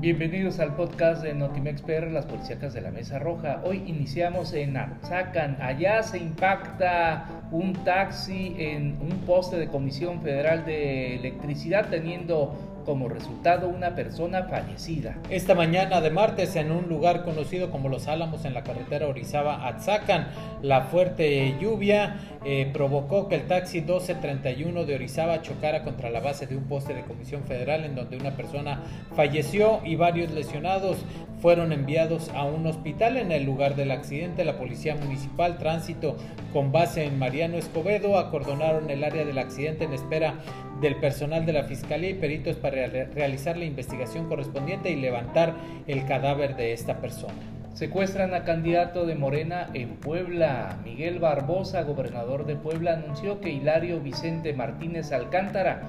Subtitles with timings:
[0.00, 3.60] Bienvenidos al podcast de Notimex PR, las policíacas de la Mesa Roja.
[3.66, 5.58] Hoy iniciamos en Arzacan.
[5.60, 13.08] Allá se impacta un taxi en un poste de Comisión Federal de Electricidad teniendo como
[13.08, 15.16] resultado una persona fallecida.
[15.30, 20.26] Esta mañana de martes en un lugar conocido como Los Álamos en la carretera Orizaba-Atzacan,
[20.60, 26.48] la fuerte lluvia eh, provocó que el taxi 1231 de Orizaba chocara contra la base
[26.48, 28.80] de un poste de Comisión Federal en donde una persona
[29.14, 30.98] falleció y varios lesionados
[31.40, 34.44] fueron enviados a un hospital en el lugar del accidente.
[34.44, 36.16] La Policía Municipal Tránsito
[36.52, 40.34] con base en Mariano Escobedo acordonaron el área del accidente en espera
[40.80, 45.54] del personal de la Fiscalía y peritos para realizar la investigación correspondiente y levantar
[45.86, 47.34] el cadáver de esta persona.
[47.74, 50.78] Secuestran a candidato de Morena en Puebla.
[50.84, 55.82] Miguel Barbosa, gobernador de Puebla, anunció que Hilario Vicente Martínez Alcántara,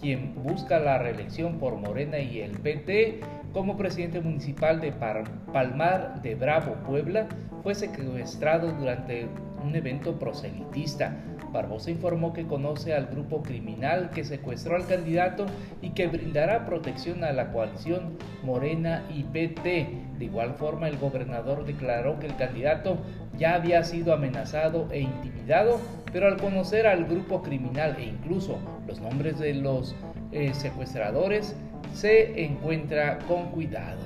[0.00, 3.20] quien busca la reelección por Morena y el PT,
[3.52, 4.92] como presidente municipal de
[5.52, 7.26] Palmar de Bravo, Puebla,
[7.62, 9.26] fue secuestrado durante
[9.64, 11.16] un evento proselitista.
[11.54, 15.46] Barbosa informó que conoce al grupo criminal que secuestró al candidato
[15.80, 19.88] y que brindará protección a la coalición Morena y PT.
[20.18, 22.98] De igual forma, el gobernador declaró que el candidato
[23.38, 25.80] ya había sido amenazado e intimidado,
[26.12, 29.94] pero al conocer al grupo criminal e incluso los nombres de los
[30.32, 31.56] eh, secuestradores,
[31.94, 34.02] se encuentra con cuidado.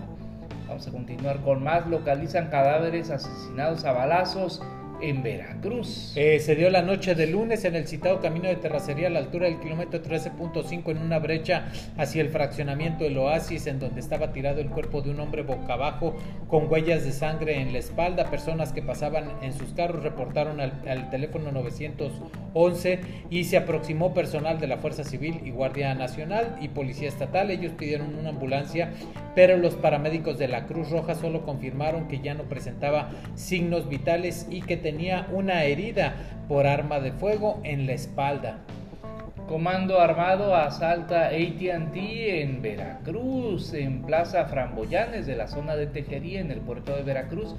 [0.68, 1.86] Vamos a continuar con más.
[1.86, 4.62] Localizan cadáveres asesinados a balazos
[5.00, 6.12] en Veracruz.
[6.16, 9.20] Eh, se dio la noche de lunes en el citado camino de terracería a la
[9.20, 14.32] altura del kilómetro 13.5 en una brecha hacia el fraccionamiento del oasis en donde estaba
[14.32, 16.16] tirado el cuerpo de un hombre boca abajo
[16.48, 18.30] con huellas de sangre en la espalda.
[18.30, 24.60] Personas que pasaban en sus carros reportaron al, al teléfono 911 y se aproximó personal
[24.60, 27.50] de la Fuerza Civil y Guardia Nacional y Policía Estatal.
[27.50, 28.92] Ellos pidieron una ambulancia,
[29.38, 34.48] pero los paramédicos de la Cruz Roja solo confirmaron que ya no presentaba signos vitales
[34.50, 36.14] y que tenía una herida
[36.48, 38.58] por arma de fuego en la espalda.
[39.46, 46.50] Comando armado asalta ATT en Veracruz, en Plaza Framboyanes de la zona de Tejería en
[46.50, 47.54] el puerto de Veracruz.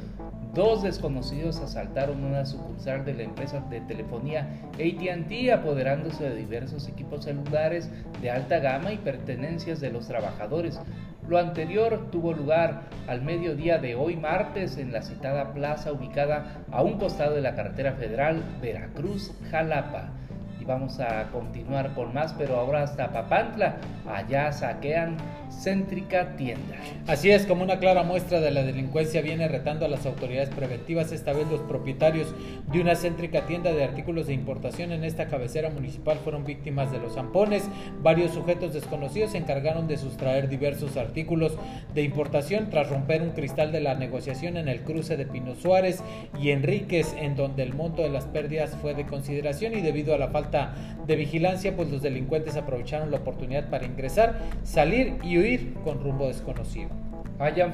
[0.54, 7.24] Dos desconocidos asaltaron una sucursal de la empresa de telefonía ATT, apoderándose de diversos equipos
[7.24, 7.90] celulares
[8.22, 10.78] de alta gama y pertenencias de los trabajadores.
[11.30, 16.82] Lo anterior tuvo lugar al mediodía de hoy martes en la citada plaza ubicada a
[16.82, 20.10] un costado de la carretera federal Veracruz-Jalapa.
[20.70, 23.78] Vamos a continuar con más, pero ahora hasta Papantla.
[24.08, 25.18] Allá saquean
[25.50, 26.76] céntrica tienda.
[27.08, 31.12] Así es, como una clara muestra de la delincuencia viene retando a las autoridades preventivas,
[31.12, 32.28] esta vez los propietarios
[32.72, 37.00] de una céntrica tienda de artículos de importación en esta cabecera municipal fueron víctimas de
[37.00, 37.68] los zampones.
[38.04, 41.58] Varios sujetos desconocidos se encargaron de sustraer diversos artículos
[41.96, 46.04] de importación tras romper un cristal de la negociación en el cruce de Pino Suárez
[46.40, 50.20] y Enríquez, en donde el monto de las pérdidas fue de consideración y debido a
[50.20, 50.59] la falta
[51.08, 56.28] de vigilancia, pues los delincuentes aprovecharon la oportunidad para ingresar, salir y huir con rumbo
[56.28, 56.90] desconocido.
[57.40, 57.74] Hallan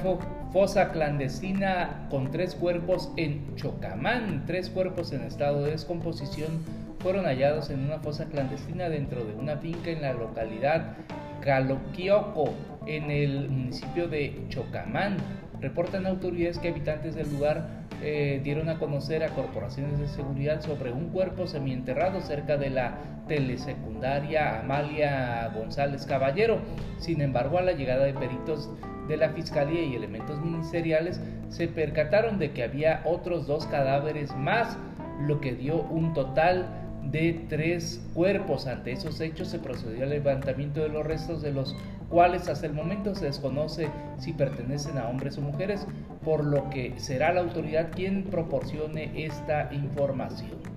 [0.52, 4.44] fosa clandestina con tres cuerpos en Chocamán.
[4.46, 6.62] Tres cuerpos en estado de descomposición
[7.00, 10.96] fueron hallados en una fosa clandestina dentro de una finca en la localidad
[11.40, 12.54] Caloquioco,
[12.86, 15.16] en el municipio de Chocamán.
[15.60, 20.92] Reportan autoridades que habitantes del lugar eh, dieron a conocer a corporaciones de seguridad sobre
[20.92, 26.58] un cuerpo semienterrado cerca de la telesecundaria Amalia González Caballero.
[26.98, 28.70] Sin embargo, a la llegada de peritos
[29.08, 34.76] de la Fiscalía y elementos ministeriales se percataron de que había otros dos cadáveres más,
[35.20, 36.66] lo que dio un total
[37.10, 38.66] de tres cuerpos.
[38.66, 41.76] Ante esos hechos se procedió al levantamiento de los restos de los
[42.08, 45.86] cuales hasta el momento se desconoce si pertenecen a hombres o mujeres,
[46.24, 50.75] por lo que será la autoridad quien proporcione esta información.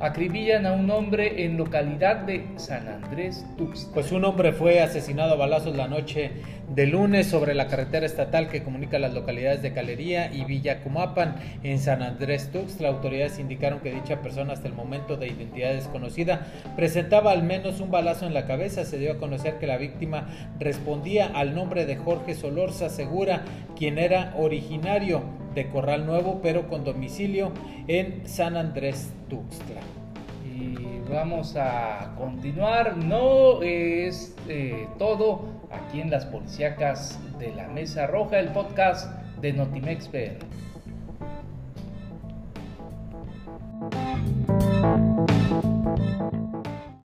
[0.00, 3.94] Acribillan a un hombre en localidad de San Andrés Tuxtla.
[3.94, 6.32] Pues un hombre fue asesinado a balazos la noche
[6.74, 11.78] de lunes sobre la carretera estatal que comunica las localidades de Calería y Villacumapan en
[11.78, 12.88] San Andrés Tuxtla.
[12.88, 16.46] Autoridades indicaron que dicha persona hasta el momento de identidad desconocida
[16.76, 18.84] presentaba al menos un balazo en la cabeza.
[18.84, 20.26] Se dio a conocer que la víctima
[20.58, 23.44] respondía al nombre de Jorge Solorza Segura,
[23.76, 27.52] quien era originario de Corral Nuevo, pero con domicilio
[27.88, 29.80] en San Andrés Tuxtla.
[30.44, 32.96] Y vamos a continuar.
[32.96, 39.10] No es eh, todo aquí en las policíacas de la Mesa Roja, el podcast
[39.40, 40.38] de Notimex PR.